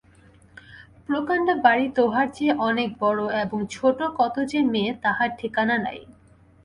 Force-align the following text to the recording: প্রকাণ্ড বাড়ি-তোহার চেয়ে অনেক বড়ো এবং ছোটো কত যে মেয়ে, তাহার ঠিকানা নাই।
প্রকাণ্ড 1.07 1.47
বাড়ি-তোহার 1.63 2.27
চেয়ে 2.33 2.53
অনেক 2.59 2.89
বড়ো 2.99 3.25
এবং 3.41 3.59
ছোটো 3.69 4.05
কত 4.17 4.35
যে 4.45 4.59
মেয়ে, 4.63 4.91
তাহার 5.03 5.29
ঠিকানা 5.39 5.75
নাই। 5.77 5.99